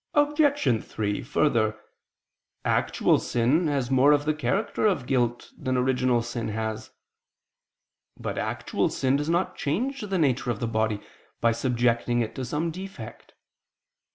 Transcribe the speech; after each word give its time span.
Obj. 0.15 0.83
3: 0.83 1.21
Further, 1.21 1.79
actual 2.65 3.19
sin 3.19 3.67
has 3.67 3.91
more 3.91 4.13
of 4.13 4.25
the 4.25 4.33
character 4.33 4.87
of 4.87 5.05
guilt 5.05 5.51
than 5.55 5.77
original 5.77 6.23
sin 6.23 6.47
has. 6.47 6.89
But 8.17 8.39
actual 8.39 8.89
sin 8.89 9.15
does 9.15 9.29
not 9.29 9.55
change 9.55 10.01
the 10.01 10.17
nature 10.17 10.49
of 10.49 10.59
the 10.59 10.65
body 10.65 11.01
by 11.39 11.51
subjecting 11.51 12.19
it 12.21 12.33
to 12.33 12.43
some 12.45 12.71
defect. 12.71 13.35